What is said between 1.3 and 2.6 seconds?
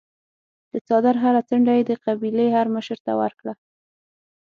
څنډه یې د قبیلې